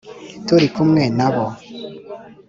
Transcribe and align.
turi 0.47 0.67
kumwe 0.75 1.03
nabo 1.17 1.45